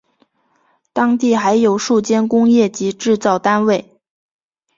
[0.93, 3.99] 当地还有数间工业及制造单位。